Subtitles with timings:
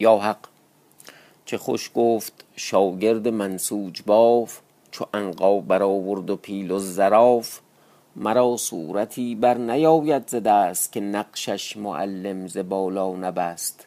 [0.00, 0.46] یا حق؟
[1.44, 7.60] چه خوش گفت شاگرد منسوج باف چو عنقا برآورد و پیل و زراف.
[8.16, 13.86] مرا صورتی بر نیاید ز دست که نقشش معلم ز بالا نبست.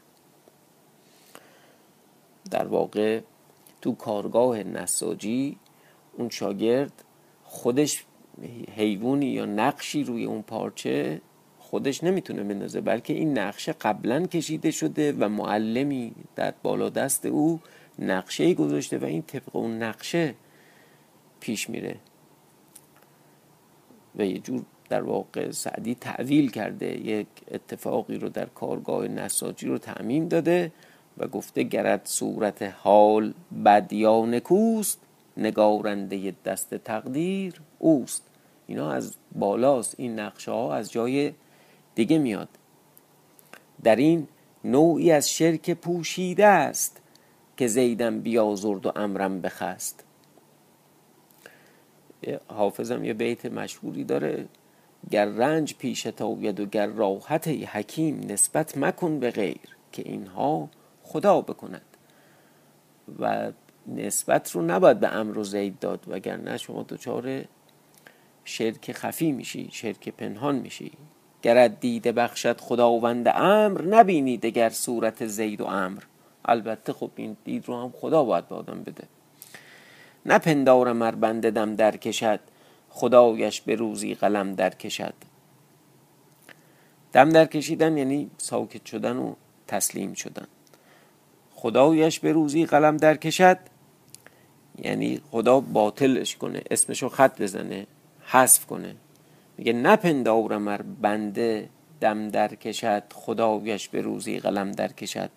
[2.52, 3.22] در واقع
[3.82, 5.58] تو کارگاه نساجی
[6.18, 7.04] اون شاگرد
[7.44, 8.06] خودش
[8.76, 11.22] حیوانی یا نقشی روی اون پارچه
[11.76, 17.60] خودش نمی‌تونه بندازه بلکه این نقشه قبلا کشیده شده و معلمی در بالا دست او
[18.00, 20.36] نقشه گذاشته و این طبق اون نقشه
[21.40, 21.96] پیش میره.
[24.16, 29.78] و یه جور در واقع سعدی تعویل کرده یک اتفاقی رو در کارگاه نساجی رو
[29.78, 30.72] تعمیم داده
[31.18, 33.34] و گفته گرد صورت حال
[33.66, 35.00] بد یا نکوست
[35.38, 38.30] نگارنده دست تقدیر اوست.
[38.68, 41.34] اینا از بالاست این نقشه ها از جای
[41.96, 42.50] دیگه میاد.
[43.84, 44.28] در این
[44.64, 47.02] نوعی از شرک پوشیده است
[47.58, 50.04] که زیدم بیازرد و امرم بخست.
[52.48, 54.48] حافظم یه بیت مشهوری داره.
[55.12, 60.70] گر رنج پیش تاید و گر راحت حکیم نسبت مکن به غیر که اینها
[61.04, 61.82] خدا بکند.
[63.20, 63.52] و
[63.88, 67.46] نسبت رو نباید به امر و زید داد وگرنه شما دچار
[68.44, 70.92] شرک خفی میشی شرک پنهان میشی.
[71.46, 76.02] گرد دیده بخشد خداوند امر نبینی دگر صورت زید و امر.
[76.46, 79.04] البته خب این دید رو هم خدا باید به آدم بده.
[80.26, 82.40] نپندارم ار بنده دم در کشد
[82.90, 85.14] خدایش به روزی قلم در کشد.
[87.14, 89.34] دم در کشیدن یعنی ساکت شدن و
[89.68, 90.48] تسلیم شدن.
[91.56, 93.60] خدایش به روزی قلم در کشد
[94.78, 97.88] یعنی خدا باطلش کنه اسمشو خط بزنه
[98.26, 98.96] حذف کنه.
[99.58, 101.70] میگه نپندارم ار بنده
[102.02, 105.30] دم در کشد خدایش به روزی قلم در کشد.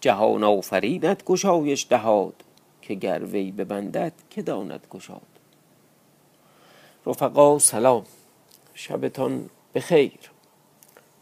[0.00, 2.34] جهان آفریدت گشایش دهاد
[2.82, 5.22] که گروی ببندد که داند گشاد.
[7.06, 8.04] رفقا سلام.
[8.74, 10.18] شبتان بخیر.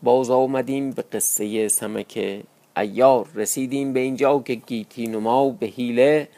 [0.02, 2.42] باز آمدیم به قصه سمک
[2.76, 3.28] ایار.
[3.34, 6.28] رسیدیم به اینجا که گیتی نما به حیله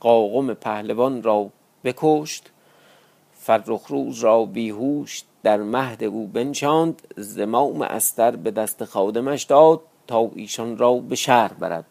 [0.00, 1.50] قاقم پهلوان را
[1.84, 2.51] بکشت.
[3.44, 10.30] فرخ روز را بیهوش در مهد او بنشاند زمام استر به دست خادمش داد تا
[10.34, 11.84] ایشان را به شهر برد.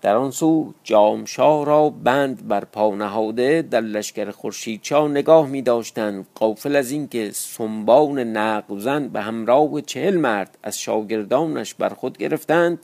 [0.00, 6.26] در آن سو جامشاه را بند بر پا نهاده در لشکر خورشیدچا نگاه می داشتند
[6.34, 12.78] قافل از اینکه سنبان نقب زن به همراه چهل مرد از شاگردانش بر خود گرفتند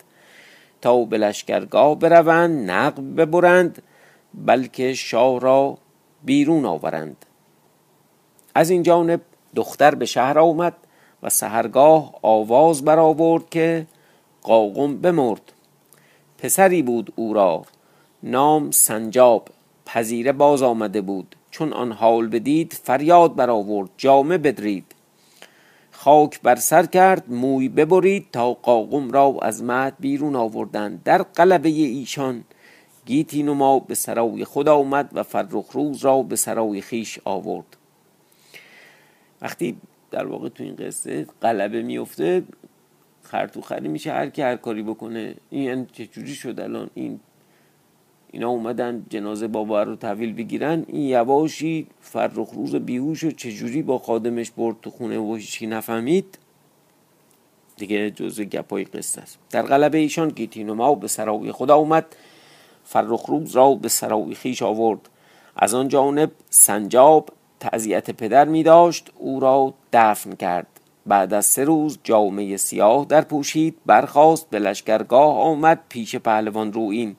[0.80, 3.82] تا به لشکرگاه بروند نقب ببرند
[4.34, 5.78] بلکه شاه را
[6.24, 7.26] بیرون آورند.
[8.54, 9.20] از این جانب
[9.54, 10.74] دختر به شهر آمد
[11.22, 13.86] و سهرگاه آواز برآورد که
[14.42, 15.52] قاقم بمرد.
[16.38, 17.64] پسری بود او را
[18.22, 19.48] نام سنجاب
[19.86, 21.36] پذیره باز آمده بود.
[21.50, 24.94] چون آن حال بدید فریاد برآورد جامه بدرید.
[25.90, 31.02] خاک بر سر کرد موی ببرید تا قاقم را از مهد بیرون آوردند.
[31.02, 32.44] در قلبه ایشان
[33.08, 37.76] گیتی نما به سرای خود آمد و فرخ روز را به سرای خیش آورد.
[39.42, 39.76] وقتی
[40.10, 42.42] در واقع تو این قصه قلبه میفته
[43.22, 45.34] خرطوخری میشه هر کی هر کاری بکنه.
[45.50, 47.20] این یعنی چجوری شد الان؟ این
[48.32, 50.84] اینا اومدن جنازه بابا رو تحویل بگیرن.
[50.88, 56.38] این یواشی فرخ روز بیهوش و چجوری با خادمش برد تو خونه و هیچی نفهمید؟
[57.76, 59.38] دیگه جزء گپای قصه است.
[59.50, 62.06] در قلبه ایشان گیتینوما به سراوی خدا اومد
[62.90, 65.08] فرخ روز را به سراوی خیش آورد.
[65.56, 67.28] از آن جانب سنجاب
[67.60, 70.66] تعذیت پدر می داشت او را دفن کرد.
[71.06, 77.16] بعد از سه روز جامعه سیاه در پوشید برخواست به لشکرگاه آمد پیش پهلوان روین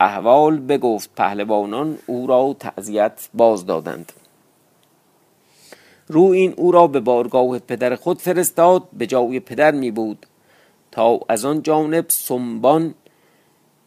[0.00, 4.12] احوال بگفت پهلوانان او را تعذیت باز دادند.
[6.06, 10.26] رو این او را به بارگاه پدر خود فرستاد به جای پدر می بود.
[10.90, 12.94] تا از آن جانب سنبان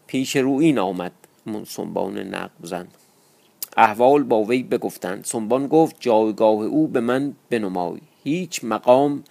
[0.07, 1.11] پیش روین آمد
[1.67, 2.87] سنبان نقب زن.
[3.77, 5.25] احوال با وی بگفتند.
[5.25, 7.99] سنبان گفت جایگاه او به من بنمای.
[8.23, 9.23] هیچ مقام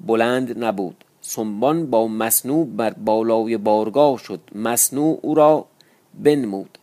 [0.00, 1.04] بلند نبود.
[1.20, 4.40] سنبان با مصنوع بر بالای بارگاه شد.
[4.54, 5.66] مصنوع او را
[6.14, 6.78] بنمود.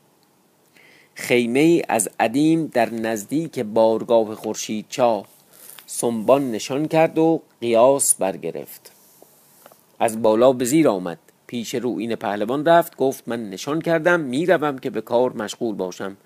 [1.15, 5.25] خیمه از عدیم در نزدیک بارگاه خورشید چا
[5.85, 8.91] سنبان نشان کرد و قیاس برگرفت.
[9.99, 11.19] از بالا به زیر آمد.
[11.51, 16.17] پیش روین پهلوان رفت گفت من نشان کردم می‌روم که به کار مشغول باشم.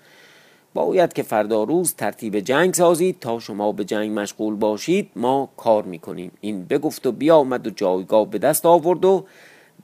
[0.74, 5.82] باید که فردا روز ترتیب جنگ سازید تا شما به جنگ مشغول باشید ما کار
[5.82, 6.32] می‌کنیم.
[6.40, 9.24] این بگفت و بیامد و جایگاه به دست آورد و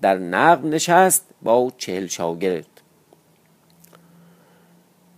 [0.03, 2.81] در نقب نشست با چهل شاگرد.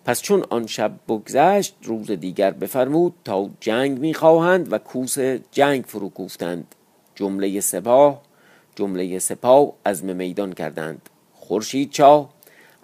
[0.05, 5.19] پس چون آن شب بگذشت روز دیگر بفرمود تا جنگ می‌خواهند و کوس
[5.51, 6.75] جنگ فرو کوفتند.
[7.15, 8.34] جمله سپاه
[8.77, 11.09] جمله سپاه از میدان کردند.
[11.35, 12.29] خورشید چا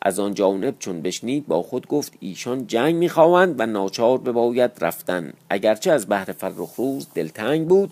[0.03, 5.33] از آن جانب چون بشنید با خود گفت ایشان جنگ می‌خواهند و ناچار بباید رفتن.
[5.51, 7.91] اگرچه از بحر فرخ روز دلتنگ بود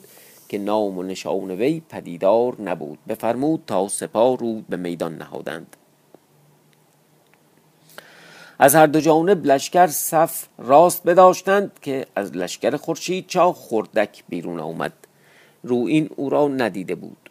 [0.48, 2.98] که نام و نشان وی پدیدار نبود.
[3.08, 5.76] بفرمود تا سپاه رود به میدان نهادند.
[8.58, 14.60] از هر دو جانب لشکر صف راست بداشتند که از لشکر خورشید چا خردک بیرون
[14.60, 14.92] آمد.
[15.62, 17.27] رو این او را ندیده بود.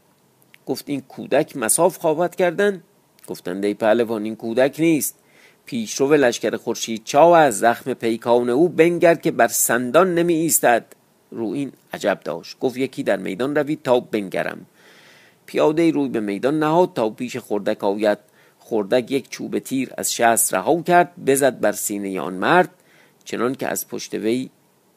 [0.67, 2.83] گفت این کودک مساف خوابت کردن.
[3.27, 5.15] گفتند ای پهلوان این کودک نیست.
[5.65, 10.85] پیشرو لشکر خورشید چا و از زخم پیکان او بنگر که بر سندان نمی ایستد.
[11.31, 12.59] رو این عجب داشت.
[12.59, 14.65] گفت یکی در میدان روید تا بنگرم.
[15.45, 18.17] پیاده روی به میدان نهاد تا پیش خردک آید.
[18.59, 22.69] خردک یک چوب تیر از شست رها کرد بزد بر سینه آن مرد
[23.25, 24.49] چنان که از پشت وی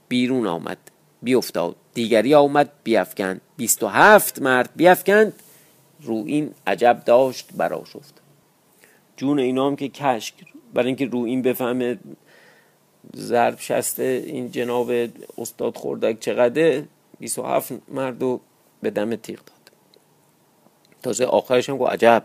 [0.09, 0.79] بیرون آمد.
[1.23, 1.77] بیافتاد.
[1.95, 3.41] دیگری آمد بیافکند.
[3.57, 5.33] بیست و هفت مرد بیافکند.
[6.03, 8.15] رو این عجب داشت برا شفت
[9.17, 10.35] جون اینا هم که کشک
[10.75, 11.99] برای اینکه رو این بفهمه
[13.17, 14.91] ضرب شست این جناب
[15.39, 16.83] استاد خوردک چقدر
[17.19, 18.41] 27 مرد رو
[18.83, 19.73] به دم تیغ داد.
[21.03, 22.25] تازه آخرش هم گفت عجب.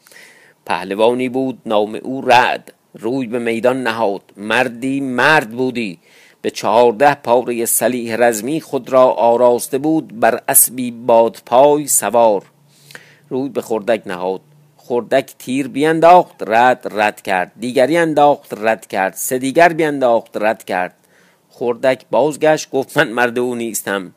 [0.66, 4.22] پهلوانی بود نام او رد روی به میدان نهاد.
[4.36, 5.98] مردی مرد بودی.
[6.42, 10.20] به چهارده پاره سلیح رزمی خود را آراسته بود.
[10.20, 12.44] بر اسبی بادپای سوار.
[13.30, 14.40] روی به خردک نهاد.
[14.76, 17.52] خردک تیر بینداخت رد رد کرد.
[17.60, 19.14] دیگری انداخت رد کرد.
[19.14, 20.94] سه دیگر بینداخت رد کرد.
[21.50, 24.14] خردک بازگشت گفت من مرد او نیستم.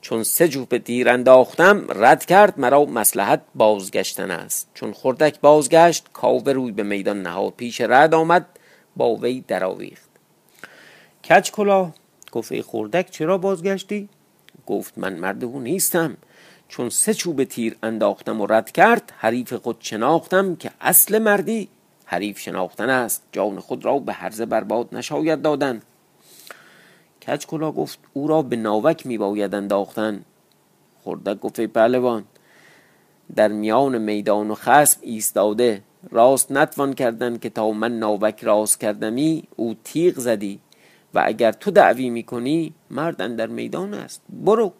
[0.00, 2.60] چون سه جوب تیر انداختم رد کرد.
[2.60, 4.68] مرا مسلحت بازگشتن است.
[4.74, 7.52] چون خردک بازگشت کاوه روی به میدان نهاد.
[7.56, 8.46] پیش رد آمد
[8.96, 10.08] با وی درآویخت.
[11.24, 11.92] کچ کلا
[12.32, 14.08] گفت ای خردک چرا بازگشتی؟
[14.66, 16.16] گفت من مرد او نیستم.
[16.72, 21.68] چون سه چوب تیر انداختم و رد کرد حریف خود شناختم که اصل مردی
[22.04, 23.22] حریف شناختن است.
[23.32, 25.82] جان خود را به هرزه برباد نشاید دادن.
[27.22, 30.24] کچ کلا گفت او را به ناوک می باید انداختن.
[31.04, 32.24] خردک گفت پهلوان
[33.36, 35.82] در میان میدان و خسم ایستاده.
[36.10, 40.60] راست نتوان کردن که تا من ناوک راست کردمی او تیغ زدی.
[41.14, 44.22] و اگر تو دعوی می‌کنی مردن در میدان است.
[44.28, 44.72] برو.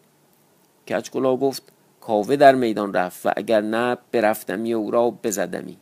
[0.87, 1.63] کچکلا گفت
[2.03, 5.77] کاوه در میدان رفت و اگر نه برفتمی او را بزدمی.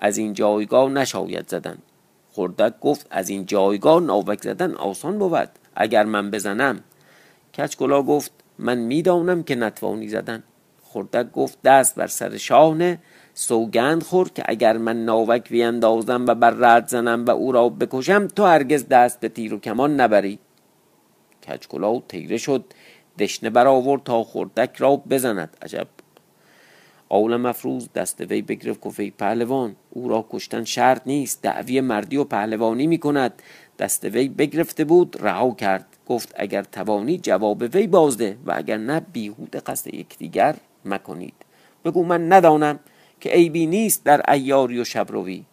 [0.00, 1.78] از این جایگاه نشاید زدن.
[2.32, 5.48] خردک گفت از این جایگاه ناوک زدن آسان بود.
[5.76, 6.80] اگر من بزنم.
[7.54, 10.42] کچکلا گفت من می‌دانم که نتوانی زدن.
[10.84, 12.98] خردک گفت دست بر سر شانه
[13.34, 18.28] سوگند خور که اگر من ناوک بیندازم و بر رد زنم و او را بکشم
[18.28, 20.38] تو هرگز دست به تیر و کمان نبری.
[21.48, 22.64] کچکلا تیره شد.
[23.18, 25.56] دشنه برآورد تا خردک را بزند.
[25.62, 25.86] عجب.
[27.08, 31.42] اول مفروض دست وی بگرفت گفت پهلوان او را کشتن شرط نیست.
[31.42, 33.42] دعوی مردی و پهلوانی می کند
[33.78, 35.86] دست وی بگرفته بود رها کرد.
[36.06, 41.34] گفت اگر توانی جواب وی بازده و اگر نه بیهوده قصد یکدیگر مکنید.
[41.84, 42.78] بگو من ندانم
[43.20, 45.44] که عیبی نیست در ایاری و شبروی.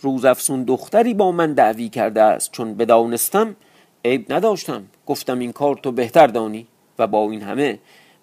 [0.00, 2.52] روز افسون دختری با من دعوی کرده است.
[2.52, 3.56] چون بدانستم
[4.04, 4.86] عیب نداشتم.
[5.06, 6.66] گفتم این کار تو بهتر دانی.
[7.00, 7.78] و با این همه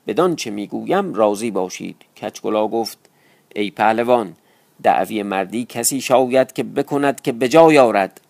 [0.08, 1.96] بدان چه می‌گویم راضی باشید.
[2.18, 2.98] کچکلا گفت
[3.56, 4.36] ای پهلوان
[4.84, 8.22] دعوی مردی کسی شاید که بکند که به جای آرد.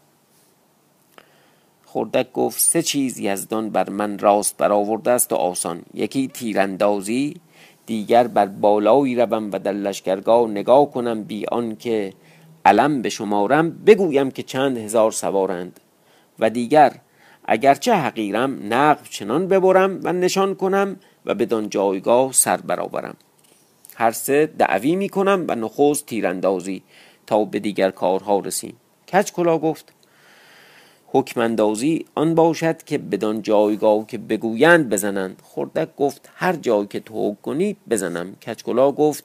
[1.86, 5.82] خردک گفت سه چیز یزدان بر من راست برآورده است و آسان.
[5.94, 7.36] یکی تیراندازی
[7.86, 11.46] دیگر بر بالایی روم و در لشکرگاه نگاه کنم بی
[11.80, 12.14] که
[12.66, 15.80] علم به شمارم بگویم که چند هزار سوارند.
[16.40, 16.92] و دیگر
[17.48, 23.16] اگرچه حقیرم نقب چنان ببرم و نشان کنم و بدان جایگاه سر برآورم.
[23.96, 26.84] هر سه دعوی می کنم و نخوز تیراندازی
[27.28, 28.78] تا به دیگر کارها رسیم.
[29.14, 29.94] کچ کلا گفت؟
[31.08, 35.42] حکم اندازی آن باشد که بدان جایگاه که بگویند بزنند.
[35.44, 38.36] خردک گفت هر جای که تو کنید بزنم.
[38.36, 39.24] کچکلا گفت؟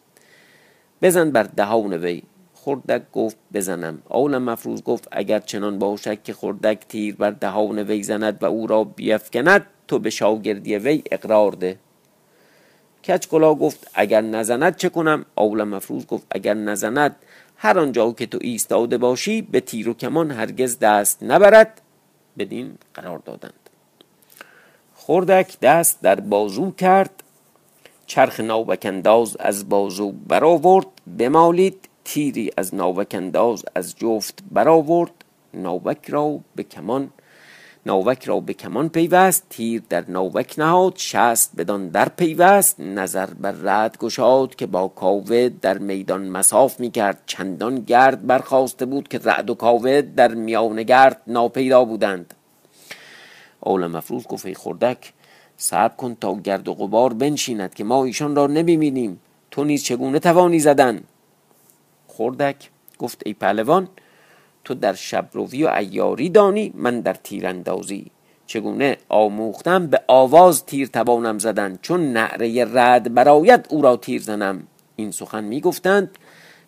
[1.02, 2.22] بزن بر دهان وی.
[2.64, 4.02] خردک گفت بزنم.
[4.08, 8.66] اول مفروض گفت اگر چنان باشد که خردک تیر بر دهان وی زند و او
[8.66, 11.78] را بیفکند تو به شاگردی وی اقرار ده.
[13.04, 17.16] کچکلا گفت اگر نزند چه کنم؟ اول مفروض گفت اگر نزند
[17.56, 21.80] هر آنجا که تو ایستاده باشی به تیر و کمان هرگز دست نبرد.
[22.38, 23.70] بدین قرار دادند.
[24.94, 27.22] خردک دست در بازو کرد
[28.06, 30.86] چرخ ناوکنداز از بازو برآورد
[31.18, 31.88] بمالید.
[32.04, 35.12] تیری از ناوکنداز از جفت برآورد.
[35.54, 37.10] ناوک را به کمان
[37.86, 39.46] ناوک را به کمان پیوست.
[39.48, 42.80] تیر در ناوک نهاد شست بدان در پیوست.
[42.80, 48.86] نظر بر رد گشاد که با کاوه در میدان مساف می کرد چندان گرد برخواسته
[48.86, 52.34] بود که رعد و کاوه در میان گرد ناپیدا بودند.
[53.60, 55.12] اول مفروض گفت ای خردک
[55.56, 59.20] صبر کن تا گرد و غبار بنشیند که ما ایشان را نمی‌بینیم.
[59.50, 61.00] تو نیز چگونه توانی زدن؟
[62.16, 63.88] خردک گفت ای پهلوان
[64.64, 68.10] تو در شبروی و ایاری دانی من در تیراندازی.
[68.46, 74.66] چگونه آموختم به آواز تیر توانم زدن چون نعره رد براید او را تیر زنم.
[74.96, 76.18] این سخن می‌گفتند.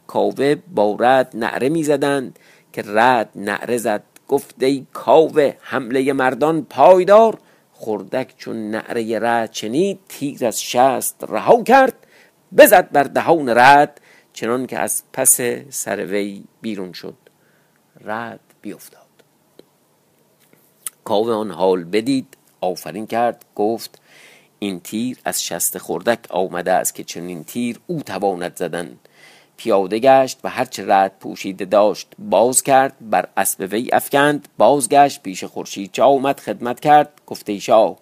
[0.06, 2.38] کاوه با رد نعره می‌زدند.
[2.72, 7.38] که رد نعره زد گفت ای کاوه حمله مردان پایدار.
[7.72, 11.94] خردک چون نعره رد چنید تیر از شست رها کرد.
[12.58, 14.00] بزد بر دهان رد
[14.34, 17.16] چنان که از پس سر وی بیرون شد.
[18.00, 19.00] رد بیفتاد
[21.04, 24.02] کاوه آن حال بدید آفرین کرد گفت
[24.58, 28.98] این تیر از شست خردک آمده است که چنین تیر او تواند زدن.
[29.56, 35.44] پیاده گشت و هرچه رد پوشیده داشت باز کرد بر اسب وی افکند بازگشت پیش
[35.44, 37.98] خورشید چا آمد خدمت کرد گفته شاه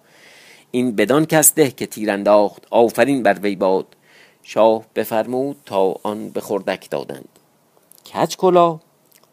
[0.71, 3.95] این بدان کس ده که تیر انداخت آفرین بر وی باد.
[4.43, 7.29] شاه بفرمود تا آن به خردک دادند.
[8.05, 8.79] کچ کلا؟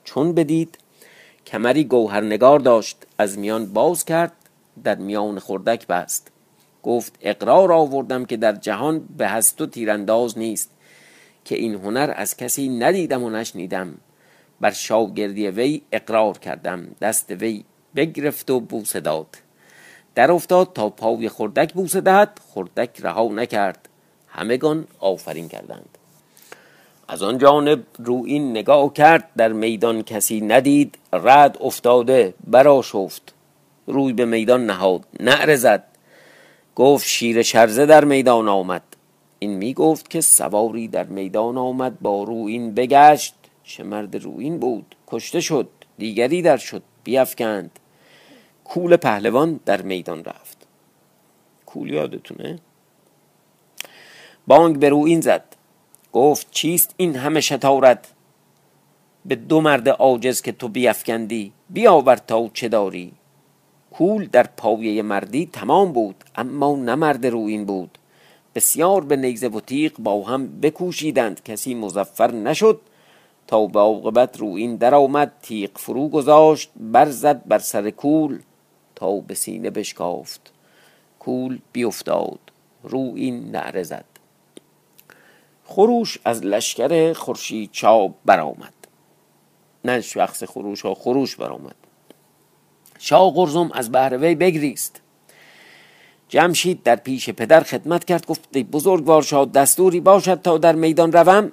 [0.05, 0.79] چون بدید.
[1.47, 4.33] کمری گوهرنگار داشت از میان باز کرد
[4.85, 6.33] در میان خردک بست.
[6.83, 10.71] گفت اقرار آوردم که در جهان به هست و تیرانداز نیست
[11.45, 13.99] که این هنر از کسی ندیدم و نشنیدم.
[14.61, 17.65] بر شاگردی وی اقرار کردم دست وی
[17.97, 19.37] بگرفت و بوسه داد.
[20.15, 23.90] در افتاد تا پای خردک بوسه دهد خردک رها نکرد.
[24.41, 25.99] همگان آفرین کردند.
[27.09, 33.35] از آن جانب رو این نگاه کرد در میدان کسی ندید رد افتاده برا شفت.
[33.87, 35.85] روی به میدان نهاد نعره زد.
[36.77, 38.83] گفت شیر شرزه در میدان آمد.
[39.39, 43.35] این می گفت که سواری در میدان آمد با روین بگشت.
[43.65, 45.69] چه مرد روین بود؟ کشته شد
[45.99, 47.79] دیگری در شد بیافکند
[48.65, 50.67] کول پهلوان در میدان رفت.
[51.67, 52.59] کول یادتونه؟
[54.51, 55.45] بانگ به روین زد.
[56.13, 58.13] گفت چیست این همه شتارت؟
[59.25, 63.13] به دو مرد عاجز که تو بیافکندی بیاور تا چه داری.
[63.91, 67.99] کول در پایه مردی تمام بود اما نه مرد روین بود.
[68.55, 72.81] بسیار به نیزه و تیغ با هم بکوشیدند کسی مزفر نشد.
[73.47, 78.39] تا به عاقبت روین در آمد تیغ فرو گذاشت برزد بر سر کول
[78.95, 80.53] تا به سینه بشکافت.
[81.19, 82.39] کول بیفتاد.
[82.83, 84.10] روین نعره زد.
[85.71, 88.75] خروش از لشکر خورشید چاب برآمد.
[89.85, 91.75] نه شخص خروش ها خروش برآمد.
[92.99, 95.01] شاه قرزم از بهر وی بگریست.
[96.29, 101.53] جمشید در پیش پدر خدمت کرد گفت بزرگوار شاد دستوری باشد تا در میدان روم.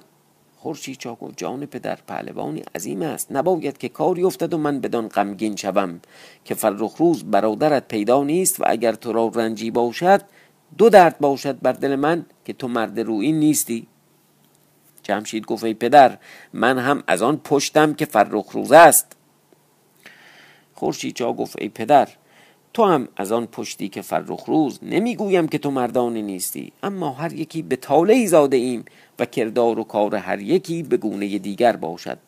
[0.56, 3.32] خورشید چا گفت جان پدر پهلوانی عظیم است.
[3.32, 6.00] نباید که کاری افتد و من بدان غمگین شوم
[6.44, 10.20] که فرخ روز برادرت پیدا نیست و اگر تو را رنجی باشد
[10.78, 13.86] دو درد باشد بر دل من که تو مرد رویین نیستی.
[15.08, 16.18] جمشید گفت ای پدر
[16.52, 19.16] من هم از آن پشتم که فرخ روز است.
[20.74, 22.08] خورشید چا گفت ای پدر
[22.74, 27.32] تو هم از آن پشتی که فرخ روز نمی‌گویم که تو مردانه نیستی اما هر
[27.32, 28.84] یکی به تاله زاده ایم
[29.18, 32.18] و کردار و کار هر یکی به گونه دیگر باشد.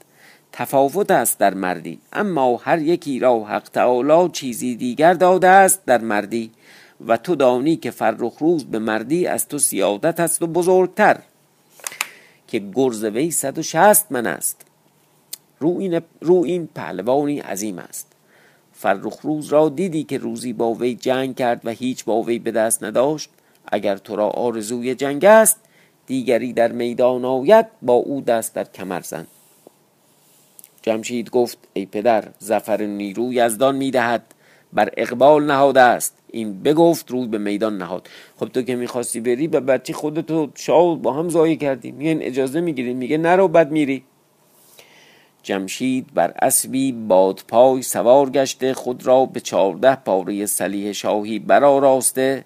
[0.52, 6.00] تفاوت است در مردی اما هر یکی را حق تعالی چیزی دیگر داده است در
[6.00, 6.50] مردی.
[7.06, 11.18] و تو دانی که فرخ روز به مردی از تو سیادت است و بزرگتر.
[12.50, 14.66] که گرز وی صد و شست من است.
[15.58, 18.12] رو این, رو این پهلوانی عظیم است.
[18.72, 22.50] فرخ روز را دیدی که روزی با وی جنگ کرد و هیچ با وی به
[22.50, 23.30] دست نداشت.
[23.72, 25.60] اگر تو را آرزوی جنگ است
[26.06, 29.26] دیگری در میدان آید با او دست در کمر زن.
[30.82, 34.34] جمشید گفت ای پدر زفر نیروی یزدان می‌دهد.
[34.72, 36.14] بر اقبال نهاده است.
[36.32, 38.08] این بگفت روی به میدان نهاد.
[38.36, 41.92] خب تو که می‌خواستی بری به بچه خودتو شاه با هم زایه کردی.
[41.92, 44.04] میگن اجازه می‌گیری؟ میگه نرو بد میری.
[45.42, 52.44] جمشید بر اسبی بادپای سوار گشته خود را به چهارده پاره سلیح شاهی برآراسته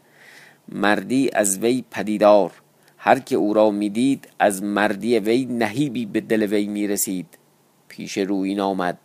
[0.68, 2.52] مردی از وی پدیدار.
[2.98, 7.38] هر که او را می‌دید از مردی وی نهیبی به دل وی می‌رسید.
[7.88, 8.98] پیش روین آمد.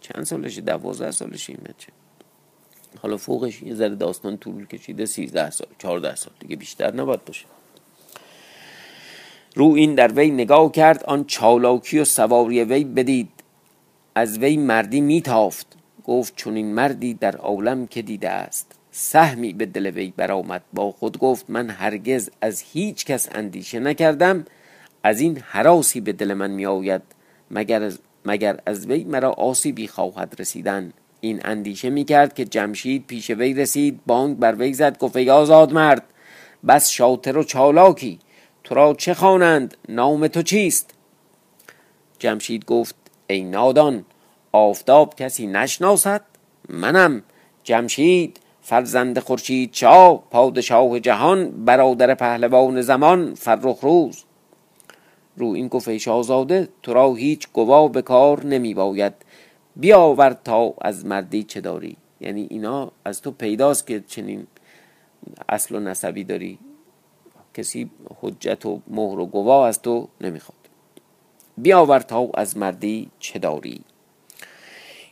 [0.00, 1.92] چند سالشه؟ دوازده سالشه این بچه؟
[3.02, 7.46] حالا فوقش یه ذره داستان طول کشیده 13 سال 14 سال دیگه بیشتر نباید باشه.
[9.54, 13.28] رو این در وی نگاه کرد آن چالاکی و سواری وی بدید.
[14.14, 15.66] از وی مردی میتافت.
[16.06, 18.72] گفت چون این مردی در عالم که دیده است.
[18.90, 20.62] سهمی به دل وی برآمد.
[20.72, 24.44] با خود گفت من هرگز از هیچ کس اندیشه نکردم.
[25.02, 27.02] از این حراسی به دل من می آید
[27.50, 30.92] مگر از, مگر از وی مرا آسیبی خواهد رسیدن؟
[31.24, 35.30] این اندیشه می کرد که جمشید پیش وی رسید بانگ بر وی زد گفت ای
[35.30, 36.02] آزاد مرد
[36.68, 38.18] بس شاطر و چالاکی
[38.64, 40.94] تو را چه خوانند؟ نام تو چیست؟
[42.18, 42.94] جمشید گفت
[43.26, 44.04] ای نادان
[44.52, 46.20] آفتاب کسی نشناسد؟
[46.68, 47.22] منم
[47.62, 54.24] جمشید فرزند خورشید چا پادشاه جهان برادر پهلوان زمان فرخ روز.
[55.36, 59.12] رو این گفت شاهزاده تو را هیچ گواه به کار نمی باید
[59.76, 61.96] بیاور تا از مردی چه داری.
[62.20, 64.46] یعنی اینا از تو پیداست که چنین
[65.48, 66.58] اصل و نسبی داری.
[67.54, 67.90] کسی
[68.20, 70.58] حجت و مهر و گواه از تو نمی‌خواد.
[71.58, 73.80] بیاور تا از مردی چه داری.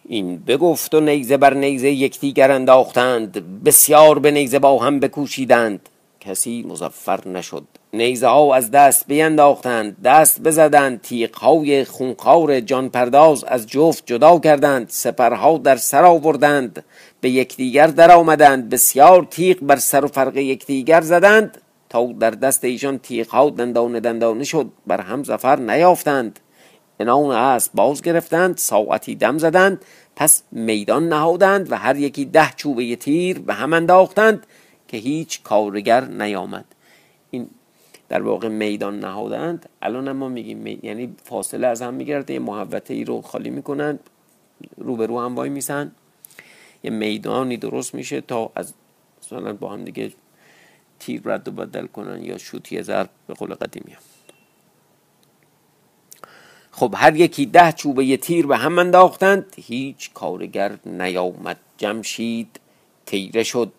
[0.04, 3.62] این بگفت و نیزه بر نیزه یکدیگر انداختند.
[3.64, 5.88] بسیار به نیزه با هم بکوشیدند.
[6.20, 7.64] کسی مزفر نشد.
[7.94, 14.38] نیزه ها از دست بینداختند دست بزدند تیغ های خونخوار جان پرداز از جفت جدا
[14.38, 16.84] کردند سپرها در سر آوردند
[17.20, 21.58] به یکدیگر در آمدند بسیار تیغ بر سر و فرق یکدیگر زدند
[21.88, 26.40] تا در دست ایشان تیغ ها دندانه دندانه شد بر هم زفر نیافتند.
[27.00, 29.84] انان اسب باز گرفتند ساعتی دم زدند
[30.16, 34.46] پس میدان نهادند و هر یکی ده چوبه تیر به هم انداختند
[34.88, 36.64] که هیچ کارگر نیامد.
[38.12, 39.68] در واقع میدان نهادند.
[39.82, 44.00] الان ما میگیم یعنی فاصله از هم میگرده یه محوطه ای رو خالی می‌کنند.
[44.76, 45.92] روبرو هم وای میسن.
[46.82, 48.74] یه میدانی درست میشه تا از
[49.22, 50.12] مثلا با هم دیگه
[50.98, 54.02] تیر رد و بدل کنن یا شوتی ضرب به قول قدیمی هم.
[56.70, 59.54] خب هر یکی ده چوبه تیر به هم انداختند.
[59.56, 61.58] هیچ کارگر نیامد.
[61.76, 62.60] جمشید
[63.06, 63.72] تیره شد.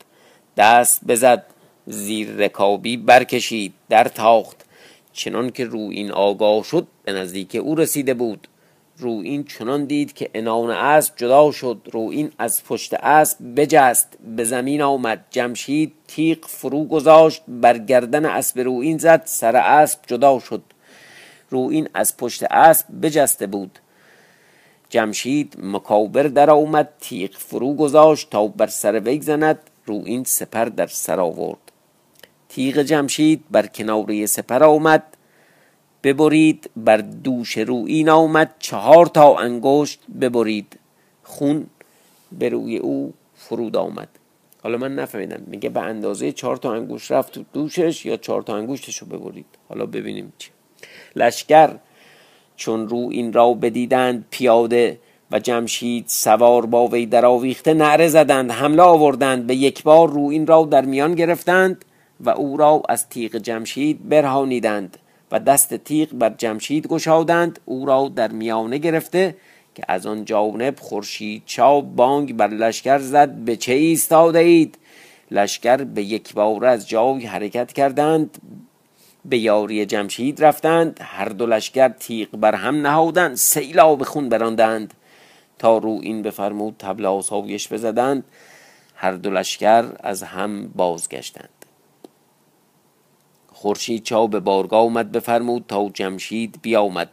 [0.58, 1.46] دست بزد.
[1.86, 4.66] زیر رکابی برکشید در تاخت.
[5.14, 8.48] چنان که رو این آگاه شد به نزدیک او رسیده بود.
[8.98, 11.78] رو این چنان دید که انان اسب جدا شد.
[11.92, 15.26] رو این از پشت اسب بجست به زمین آمد.
[15.30, 20.64] جمشید تیغ فرو گذاشت بر گردن اسب رو این زد سر اسب جدا شد.
[21.50, 23.80] رو این از پشت اسب بجسته بود.
[24.90, 30.66] جمشید مکابر در آمد تیغ فرو گذاشت تا بر سر وی زند رو این سپر
[30.66, 31.63] در سر آورد.
[32.54, 35.04] تیغ جمشید بر کناره سپر آمد.
[36.04, 38.56] ببرید بر دوش رو این آمد.
[38.60, 40.80] چهار تا انگشت ببرید.
[41.24, 41.66] خون
[42.40, 44.08] به روی او فرود آمد.
[44.64, 45.44] حالا من نفهمیدم.
[45.48, 49.46] میگه به اندازه چهار تا انگوش رفت دوشش یا چهار تا انگوشتش رو ببرید.
[49.70, 50.50] حالا ببینیم چی.
[51.16, 51.76] لشکر
[52.56, 55.00] چون رو این را بدیدند پیاده
[55.32, 60.28] و جمشید سوار با وی در آویخته نعره زدند حمله آوردند به یک بار رو
[60.28, 61.86] این را در میان گرفتند.
[62.20, 64.98] و او را از تیغ جمشید برهانیدند
[65.32, 69.36] و دست تیغ بر جمشید گشادند او را در میانه گرفته
[69.76, 73.32] که از آن جانب خورشید چاب بانگ بر لشکر زد.
[73.32, 74.78] به چه ایستاده اید
[75.32, 78.38] لشکر به یک بار از جای حرکت کردند
[79.26, 84.94] به یاری جمشید رفتند هر دو لشکر تیغ بر هم نهادند سیلاب خون براندند.
[85.60, 88.24] تا رو این بفرمود تبل آسایش بزدند
[88.96, 91.53] هر دو لشکر از هم بازگشتند.
[93.64, 97.10] خورشید چاو به بارگاه آمد بفرمود تا جمشید بیامد.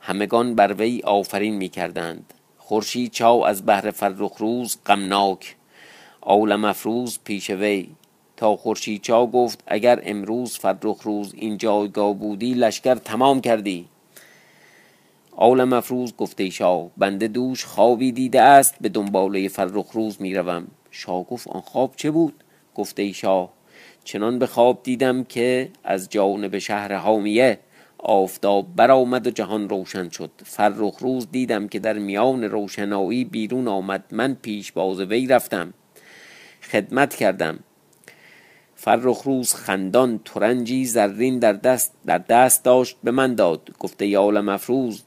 [0.00, 5.56] همگان بر وی آفرین می کردند خورشید چاو از بهر فرخ روز غمناک
[6.22, 7.88] عالم افروز پیش وی.
[8.36, 13.88] تا خورشید چاو گفت اگر امروز فرخ روز این جایگاه بودی لشکر تمام کردی.
[15.36, 20.66] عالم افروز گفته شاه بنده دوش خوابی دیده است به دنباله فرخ روز می‌روم.
[20.90, 22.44] شاه گفت آن خواب چه بود؟
[22.74, 23.61] گفته شاه
[24.04, 27.58] چنان به خواب دیدم که از جانب شهر حامیه
[27.98, 30.30] آفتاب برآمد و جهان روشن شد.
[30.44, 34.04] فرخ روز دیدم که در میان روشنایی بیرون آمد.
[34.10, 35.74] من پیش باز وی رفتم.
[36.62, 37.58] خدمت کردم.
[38.74, 43.70] فرخ روز خندان ترنجی زرین در دست در دست داشت به من داد.
[43.78, 45.02] گفته یا عالم افروز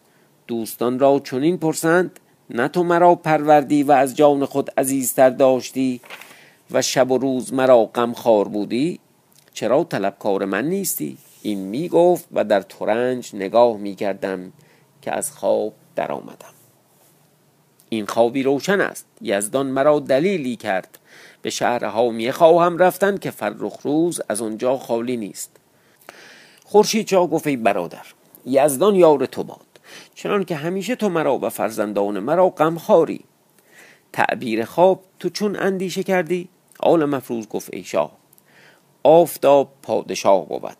[0.47, 6.01] دوستان را چنین پرسند نه تو مرا پروردی و از جان خود عزیزتر داشتی؟
[6.71, 8.99] و شب و روز مرا غمخوار بودی؟
[9.53, 14.51] چرا طلبکار من نیستی؟ این می گفت و در ترنج نگاه می کردم
[15.01, 16.55] که از خواب در آمدم
[17.89, 19.05] این خوابی روشن است.
[19.21, 20.99] یزدان مرا دلیلی کرد.
[21.41, 25.51] به شهر حامیه خواهم رفتن که فرخ روز از آنجا خالی نیست.
[26.63, 28.05] خورشید چا گفت ای برادر
[28.45, 29.65] یزدان یار تو باد.
[30.15, 33.25] چنان که همیشه تو مرا و فرزندان مرا غمخواری.
[34.13, 38.17] تعبیر خواب تو چون اندیشه کردی؟ آل مفروض گفت ای شاه
[39.03, 40.77] آفتاب پادشاه بود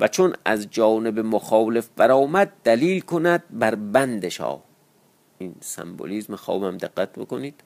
[0.00, 4.62] و چون از جانب مخالف برآمد دلیل کند بر بند شاه.
[5.38, 7.60] این سمبولیزم خوابم دقت بکنید.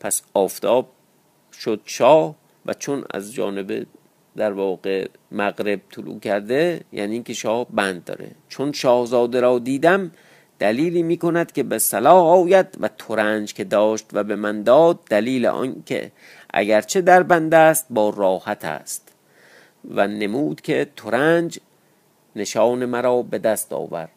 [0.00, 0.88] پس آفتاب
[1.52, 2.36] شد شاه
[2.66, 3.86] و چون از جانب
[4.36, 8.30] در واقع مغرب طلوع کرده یعنی اینکه شاه بند داره.
[8.48, 10.10] چون شاهزاده را دیدم
[10.60, 14.98] دلیلی می کند که به صلاح آید و ترنج که داشت و به من داد
[15.10, 16.12] دلیل آن که
[16.50, 19.12] اگرچه در بند است با راحت است.
[19.90, 21.58] و نمود که ترنج
[22.36, 24.10] نشان مرا به دست آورد.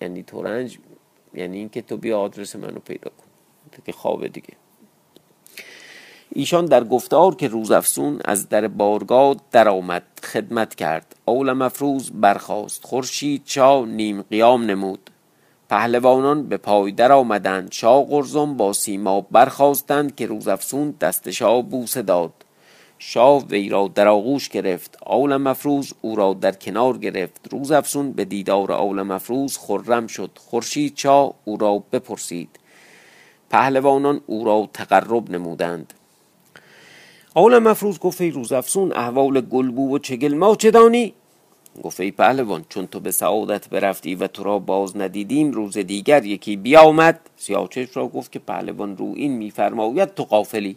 [0.00, 0.78] یعنی ترنج
[1.34, 3.26] یعنی اینکه تو بیا آدرس منو پیدا کن.
[3.86, 4.54] که خوابه دیگه.
[6.32, 11.16] ایشان در گفتار که روزافسون از در بارگاه درآمد خدمت کرد.
[11.24, 12.84] اول مفروض برخاست.
[12.84, 15.10] خورشید چا نیم قیام نمود.
[15.70, 17.72] پهلوانان به پای در آمدند.
[17.72, 22.32] شاه قرزم با سیما برخواستند که روزافسون دست شاه بوسه داد.
[22.98, 24.98] شاه وی را در آغوش گرفت.
[25.06, 27.48] آول مفروز او را در کنار گرفت.
[27.52, 30.30] روز افسون به دیدار آول مفروز خرم شد.
[30.36, 32.48] خورشید چا او را بپرسید.
[33.50, 35.92] پهلوانان او را تقرب نمودند.
[37.34, 41.14] آول مفروز گفت ای روز افسون احوال گلبو و چگل ما چه دانی
[41.82, 46.24] گفت ای پهلوان چون تو به سعادت برفتی و تو را باز ندیدیم روز دیگر
[46.24, 47.20] یکی بیامد.
[47.36, 50.76] سیاچش را گفت که پهلوان رو این میفرماید تو قافلی.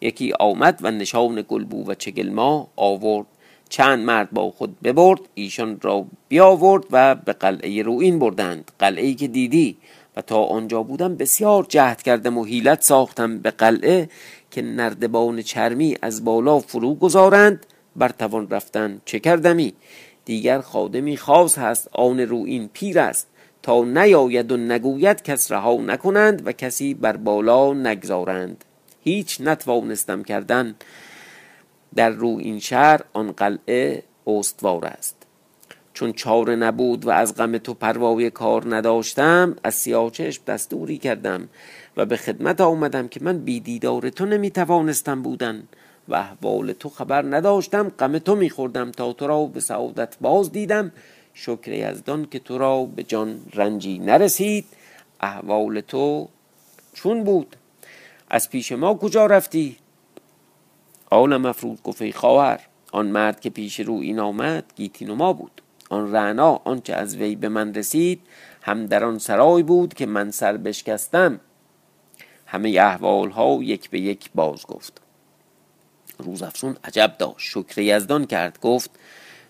[0.00, 3.26] یکی آمد و نشان گلبو و چگلما آورد.
[3.68, 8.70] چند مرد با خود ببرد ایشان را بیاورد و به قلعه روین بردند.
[8.78, 9.76] قلعه که دیدی
[10.16, 14.08] و تا آنجا بودم بسیار جهد کردم و حیلت ساختم به قلعه
[14.50, 17.66] که نردبان چرمی از بالا فرو گذارند.
[17.96, 19.72] بر توان رفتن چه کردمی؟
[20.26, 23.28] دیگر خادمی خاص هست آن روین پیر است.
[23.62, 28.64] تا نیاید و نگوید کس رها نکنند و کسی بر بالا نگذارند.
[29.00, 30.74] هیچ نتوانستم کردن
[31.94, 35.16] در رو این شهر آن قلعه استوار است.
[35.94, 41.48] چون چاره نبود و از غم تو پروای کار نداشتم از سیاچشم دستوری کردم
[41.96, 45.62] و به خدمت آمدم که من بی دیدار تو نمی توانستم بودن.
[46.08, 50.92] و احوال تو خبر نداشتم غم تو میخوردم تا تو را به سعادت باز دیدم.
[51.34, 54.64] شکر یزدان که تو را به جان رنجی نرسید.
[55.20, 56.28] احوال تو
[56.94, 57.56] چون بود؟
[58.30, 59.76] از پیش ما کجا رفتی؟
[61.10, 62.60] آن مفروض گفت ای خواهر
[62.92, 65.62] آن مرد که پیش رو این آمد گیتین ما بود.
[65.90, 68.20] آن رعنا آنچه از وی به من رسید
[68.62, 71.40] هم در آن سرای بود که من سر بشکستم.
[72.46, 75.05] همه احوال ها یک به یک باز گفت.
[76.18, 77.38] روز افسون عجب داشت.
[77.38, 78.90] شکر یزدان کرد گفت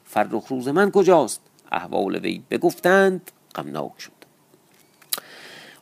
[0.04, 1.40] فرخ روز من کجاست؟
[1.72, 4.12] احوال وی بگفتند غمناک شد.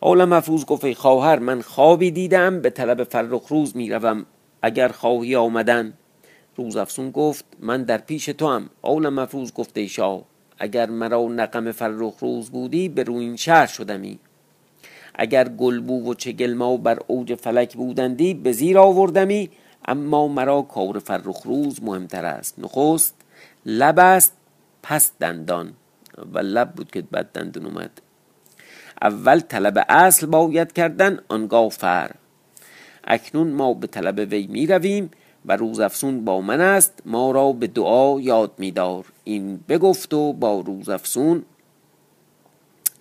[0.01, 4.27] عالم افروز گفت خواهر من خوابی دیدم به طلب فرخ روز می‌روم.
[4.62, 5.92] اگر خواهی آمدن.
[6.57, 10.23] روز افسون گفت من در پیش تو هم عالم افروز گفت ای شاه
[10.59, 14.18] اگر مرا نقم فرخ روز بودی به روی شهر شدمی.
[15.14, 19.51] اگر گلبو و چگلما بر اوج فلک بودندی به زیر آوردمی.
[19.85, 22.59] اما مرا کار فرخ روز مهمتر است.
[22.59, 23.14] نخست
[23.66, 24.33] لب است
[24.83, 25.73] پس دندان
[26.33, 28.01] و لب بود که بد دندون اومد.
[29.03, 32.11] اول طلب اصل باید کردن آنگاه فر.
[33.05, 35.11] اکنون ما به طلب وی می رویم
[35.47, 37.03] و روز افسون با من است.
[37.07, 39.05] ما را به دعا یاد میدار.
[39.25, 41.44] این بگفت و با روز افسون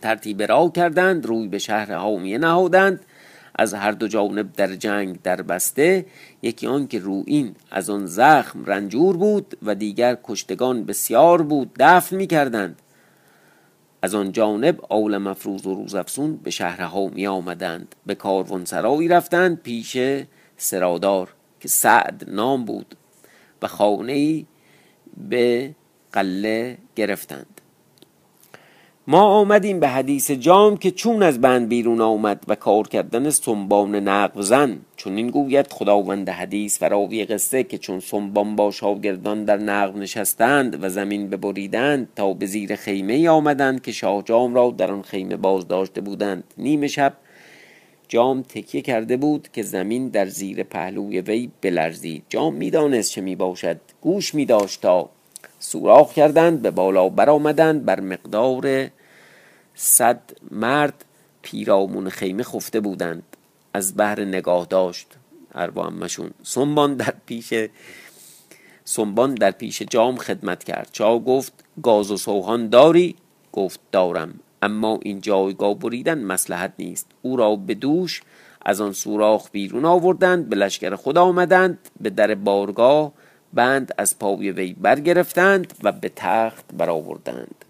[0.02, 3.06] ترتیب را کردند روی به شهر حامیه نهادند.
[3.55, 6.05] از هر دو جانب در جنگ در بسته
[6.41, 12.15] یکی آن که این از آن زخم رنجور بود و دیگر کشتگان بسیار بود دفن
[12.15, 12.81] می کردند
[14.01, 18.17] از آن جانب آول مفروض و روزافسون به شهرها می آمدند به
[18.63, 19.97] سرایی رفتند پیش
[20.57, 22.95] سرادار که سعد نام بود
[23.61, 24.45] و خانه
[25.29, 25.75] به
[26.11, 27.52] قله گرفتند.
[29.07, 33.95] ما آمدیم به حدیث جام که چون از بند بیرون آمد و کار کردن سنبان
[33.95, 39.45] نقب زن چون این گوید خداوند حدیث و راوی قصه که چون سنبان با شاگردان
[39.45, 44.71] در نقب نشستند و زمین ببریدند تا به زیر خیمه آمدند که شاه جام را
[44.77, 46.43] در آن خیمه باز داشته بودند.
[46.57, 47.13] نیمه شب
[48.07, 52.23] جام تکیه کرده بود که زمین در زیر پهلوی وی بلرزید.
[52.29, 55.09] جام می‌دانست چه می باشد گوش می داشت تا
[55.63, 58.89] سوراخ کردند به بالا برآمدند بر مقدار
[59.76, 60.21] صد
[60.52, 61.06] مرد
[61.41, 63.23] پیرامون خیمه خفته بودند.
[63.73, 65.08] از بهر نگاه داشت
[65.56, 66.32] اروا همشون.
[66.43, 67.54] سنبان در پیش
[68.86, 70.89] سنبان در پیش جام خدمت کرد.
[70.91, 73.15] چا گفت گاز و سوهان داری؟
[73.52, 74.39] گفت دارم.
[74.62, 77.08] اما این جایگاه بریدن مسلحت نیست.
[77.21, 78.21] او را به دوش
[78.65, 83.12] از آن سوراخ بیرون آوردند به لشکر خود آمدند به در بارگاه
[83.53, 87.65] بند از پای وی برگرفتند و به تخت برآوردند.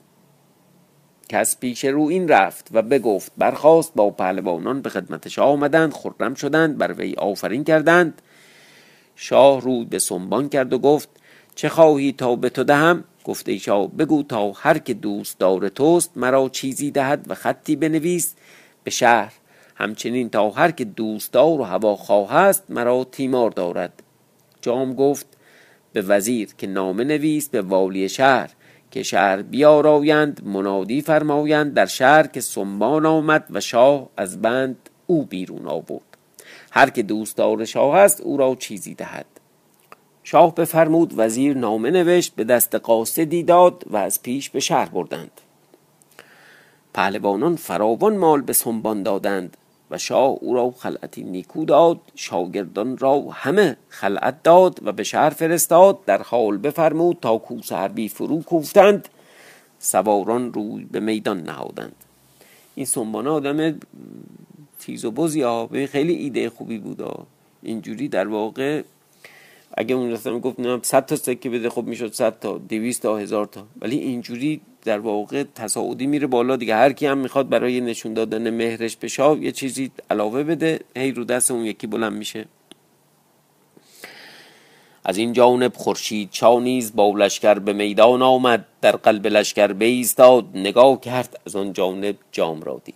[1.29, 6.33] کس پیش رو این رفت و بگفت برخواست با پهلوانان به خدمت شاه آمدند خرم
[6.33, 8.21] شدند بر وی آفرین کردند.
[9.15, 11.09] شاه روی به سنبان کرد و گفت
[11.55, 15.69] چه خواهی تا به تو دهم؟ گفت ای شاه بگو تا هر که دوست دار
[15.69, 18.33] توست مرا چیزی دهد و خطی بنویس
[18.83, 19.33] به شهر.
[19.75, 24.03] همچنین تا هر که دوستدار و هوا خواه است مرا تیمار دارد.
[24.61, 25.32] جام گفت
[25.93, 28.49] به وزیر که نامه نویس به والی شهر
[28.91, 35.25] که شهر بیارایند منادی فرمایند در شهر که سنبان آمد و شاه از بند او
[35.25, 36.17] بیرون آورد.
[36.71, 39.25] هر که دوستدار شاه است او را چیزی دهد.
[40.23, 45.41] شاه بفرمود وزیر نامه نوشت به دست قاصدی داد و از پیش به شهر بردند.
[46.93, 49.57] پهلوانان فراوان مال به سنبان دادند.
[49.91, 55.29] و شاه او را خلعتی نیکو داد شاگردان را همه خلعت داد و به شهر
[55.29, 59.09] فرستاد در حال بفرمود تا کوس حربی فرو کوفتند
[59.79, 61.95] سواران روی به میدان نهادند.
[62.75, 63.79] این سنبانه آدم
[64.79, 65.43] تیز و بزی
[65.87, 67.03] خیلی ایده خوبی بود
[67.63, 68.83] اینجوری در واقع
[69.77, 73.17] اگه اون رفتم گفت نه 100 تا سکه بده خب می‌شد 100 تا 200 تا
[73.17, 73.67] هزار تا.
[73.81, 76.75] ولی اینجوری در واقع تصاعدی میره بالا دیگه.
[76.75, 81.11] هر کی هم می‌خواد برای نشون دادن مهرش به شاه یه چیزی علاوه بده هی
[81.11, 82.45] رو دست اون یکی بلند میشه.
[85.05, 90.45] از این جانب خورشید چا نیز با لشکر به میدان آمد در قلب لشکر بیستاد
[90.53, 92.95] نگاه کرد از آن جانب جام را دید.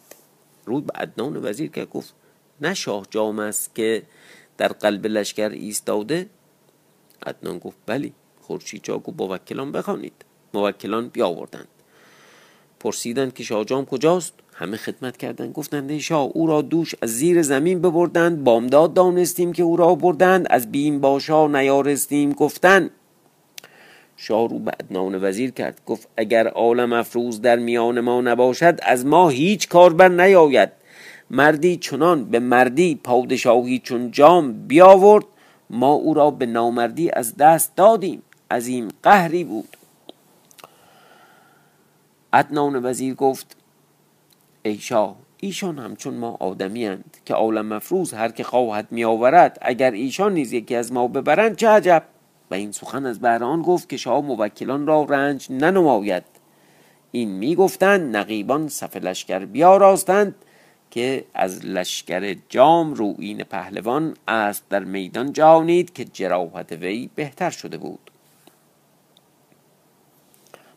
[0.66, 2.14] رود به عدنان وزیر که گفت
[2.62, 4.04] نه شاه جام است که
[4.58, 6.30] در قلب لشکر ایستاده
[7.26, 10.14] عدنان گفت بلی خورشید چا گفت با وکلان بخوانید.
[10.54, 11.68] موکلان بیاوردند.
[12.80, 15.54] پرسیدند که شاهجام کجاست؟ همه خدمت کردند.
[15.54, 18.44] گفتند شاه او را دوش از زیر زمین ببردند.
[18.44, 22.32] بامداد دانستیم که او را بردند از بیم باشا نیارستیم.
[22.34, 22.90] گفتن
[24.18, 25.82] شاه رو به ادنان وزیر کرد.
[25.86, 30.70] گفت اگر عالم افروز در میان ما نباشد از ما هیچ کار بر نیاید.
[31.32, 35.26] مردی چنان به مردی پادشاهی چون جام بیاورد
[35.70, 38.24] ما او را به نامردی از دست دادیم.
[38.50, 39.78] از این قهری بود.
[42.34, 43.58] عدنان وزیر گفت
[44.64, 49.58] ای شاه ایشان همچون ما آدمی هند که عالم مفروض هر که خواهد می آورد
[49.62, 52.04] اگر ایشان نیز یکی از ما ببرند چه عجب؟
[52.52, 56.24] و این سخن از بهران گفت که شاه موکلان را رنج ننماید.
[57.12, 60.36] این می گفتند نقیبان صف لشکر بیاراستند.
[60.92, 67.78] که از لشکر جام روین پهلوان است در میدان جانید که جراحت وی بهتر شده
[67.78, 68.12] بود.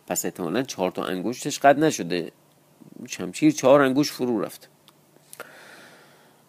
[0.07, 2.33] پس احتمالا چهار تا انگشتش قد نشده.
[3.09, 4.69] شمشیر چهار انگوش فرو رفت.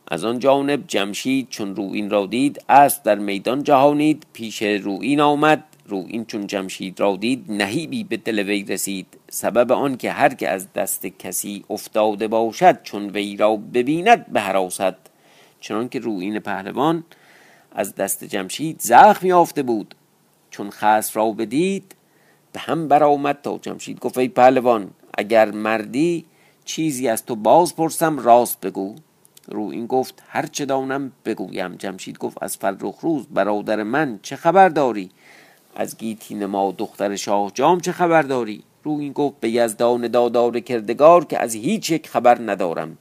[0.07, 5.63] از آن جانب جمشید چون روین را دید اسب در میدان جهانید پیش روین آمد.
[5.91, 9.07] روین چون جمشید را دید نهیبی به دل وی رسید.
[9.29, 14.41] سبب آن که هر که از دست کسی افتاده باشد چون وی را ببیند به
[14.41, 14.95] حراست
[15.59, 17.03] چنان که روین پهلوان
[17.71, 19.95] از دست جمشید زخم یافته بود.
[20.51, 21.95] چون خصف را بدید
[22.53, 26.25] به هم برآمد تا جمشید گفت ای پهلوان اگر مردی
[26.65, 28.95] چیزی از تو باز پرسم راست بگو.
[29.47, 31.75] رو این گفت هر چه دانم بگویم.
[31.75, 35.09] جمشید گفت از فرخ روز برادر من چه خبر داری؟
[35.75, 40.59] از گیتین ما دختر شاه جام چه خبر داری؟ رو این گفت به یزدان دادار
[40.59, 42.97] کردگار که از هیچ یک خبر ندارم.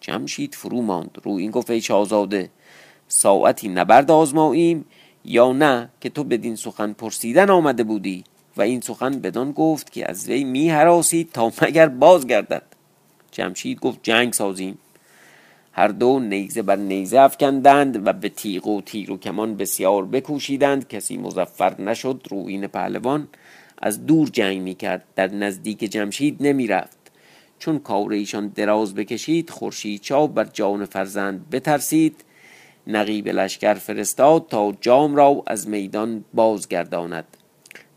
[0.00, 1.18] جمشید فرو ماند.
[1.22, 2.50] رو این گفت ای شاهزاده
[3.08, 4.84] ساعتی نبرد آزماییم
[5.24, 8.24] یا نه که تو بدین سخن پرسیدن آمده بودی؟
[8.56, 10.72] و این سخن بدان گفت که از وی می
[11.32, 12.62] تا مگر بازگردد.
[13.30, 14.78] جمشید گفت جنگ سازیم.
[15.78, 20.88] هر دو نیزه بر نیزه افکندند و به تیغ و تیر و کمان بسیار بکوشیدند.
[20.88, 23.28] کسی مزفر نشد روین پهلوان
[23.78, 26.98] از دور جنگ می کرد در نزدیک جمشید نمی رفت
[27.58, 32.24] چون کار ایشان دراز بکشید خورشید چاو بر جان فرزند بترسید.
[32.86, 37.36] نقیب لشکر فرستاد تا جام را از میدان بازگرداند.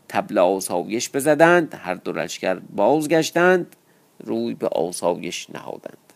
[0.08, 3.76] تبل آسایش بزدند هر دو لشکر بازگشتند
[4.24, 6.09] روی به آسایش نهادند.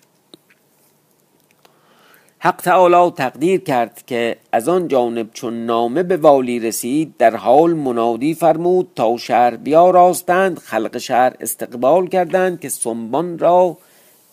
[2.44, 7.74] حق تعالی تقدیر کرد که از آن جانب چون نامه به والی رسید در حال
[7.74, 13.78] منادی فرمود تا شهر بیاراستند خلق شهر استقبال کردند که سنبان را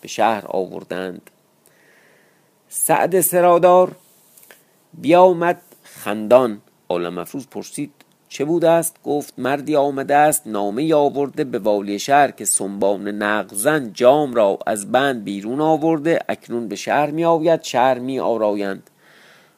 [0.01, 1.29] به شهر آوردند.
[2.69, 3.95] سعد سرادار
[4.93, 7.91] بیامد خندان عالم افروز پرسید
[8.31, 13.93] چه بوده است گفت مردی آمده است نامه آورده به والی شهر که سنبان نقزن
[13.93, 18.89] جام را از بند بیرون آورده اکنون به شهر می آوید شهر می آرایند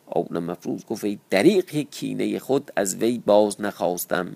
[0.08, 4.36] عالم افروز گفت ای دریق کینه خود از وی باز نخواستم.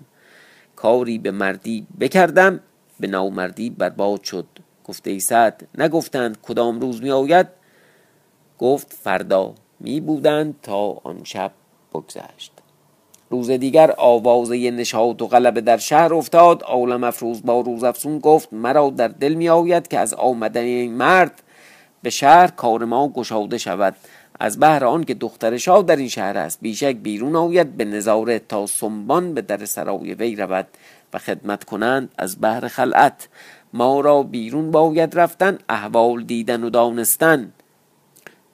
[0.76, 2.60] کاری به مردی بکردم
[3.00, 4.46] به نامردی برباد شد.
[4.84, 7.46] گفته ای سعد نگفتند کدام روز می آید
[8.58, 9.54] گفت فردا.
[9.80, 11.52] می بودند تا آن شب
[11.94, 12.67] بگذشت.
[13.30, 16.62] روز دیگر آوازه نشاط و غلبه در شهر افتاد.
[16.62, 20.94] عالم افروز با روز افسون گفت مرا در دل می آید که از آمدن این
[20.94, 21.42] مرد
[22.02, 23.96] به شهر کار ما گشاده شود.
[24.40, 26.58] از بهر آن که دختر شاه در این شهر است.
[26.62, 30.66] بیشک بیرون آید به نظاره تا سنبان به در سرای وی رود
[31.12, 33.28] و خدمت کنند از بهر خلعت.
[33.72, 37.52] ما را بیرون باید رفتن احوال دیدن و دانستن.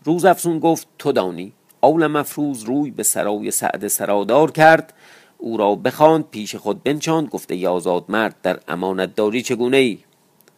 [0.05, 1.53] روز افسون گفت تو دانی؟
[1.85, 4.93] اول مفروز روی به سرای سعد سرادار کرد.
[5.39, 9.99] او را بخواند پیش خود بنشاند گفته ای آزاد مرد در امانت داری چگونه ای؟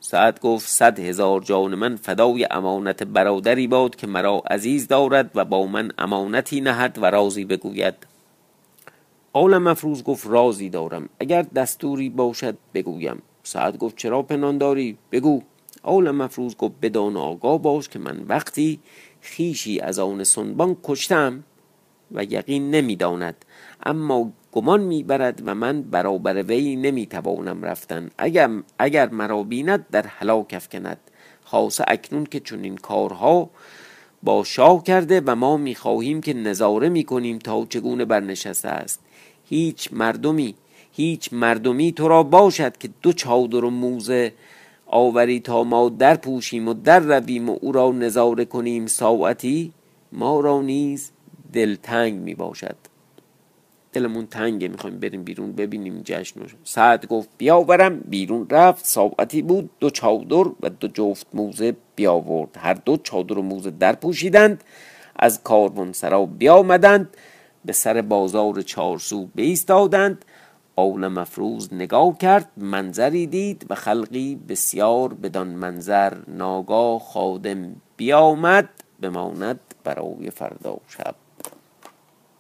[0.01, 5.45] سعد گفت صد هزار جان من فدای امانت برادری باد که مرا عزیز دارد و
[5.45, 7.95] با من امانتی نهد و رازی بگوید.
[9.33, 11.09] اول مفروز گفت رازی دارم.
[11.21, 13.23] اگر دستوری باشد بگویم.
[13.43, 15.43] سعد گفت چرا پنان داری؟ بگو.
[15.85, 18.81] اول مفروز گفت بدان آگاه باش که من وقتی
[19.27, 21.45] خیشی از آن سنبان کشتم
[22.13, 23.45] و یقین نمی‌داند
[23.83, 28.11] اما گمان می‌برد و من برابر وی نمی‌توانم رفتن.
[28.19, 30.99] اگر, اگر مرا بیند در هلاک افکند.
[31.45, 33.51] خاصه اکنون که چنین کارها
[34.23, 39.01] با شاه کرده و ما می‌خواهیم که نظاره می‌کنیم تا چگونه برنشسته است.
[39.49, 40.55] هیچ مردمی
[40.93, 44.33] هیچ مردمی تو را باشد که دو چادر و موزه
[44.87, 49.73] آوری تا ما در پوشیم و در رویم و او را نظاره کنیم ساعتی
[50.13, 51.11] ما را نیز
[51.53, 52.77] دلتنگ می باشد.
[53.93, 58.01] دلمون تنگه می‌خوایم بریم بیرون ببینیم جشن سعد گفت بیاورم.
[58.01, 62.57] بیرون رفت ساعتی بود دو چادر و دو جفت موزه بیاورد.
[62.59, 64.65] هر دو چادر و موزه در پوشیدند
[65.17, 67.17] از کاروان سرا بیامدند
[67.65, 70.25] به سر بازار چارسو بیستادند.
[70.79, 78.69] اول مفروز نگاه کرد منظری دید و خلقی بسیار بدان منظر ناگاه خادم بیامد
[79.01, 81.26] بماند برای فردا شب.